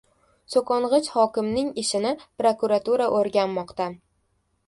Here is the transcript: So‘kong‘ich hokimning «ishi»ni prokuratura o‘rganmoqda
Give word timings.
So‘kong‘ich 0.51 1.09
hokimning 1.17 1.67
«ishi»ni 1.83 2.15
prokuratura 2.41 3.11
o‘rganmoqda 3.19 3.91